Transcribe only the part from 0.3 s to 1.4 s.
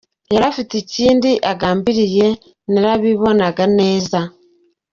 Yari afite ikindi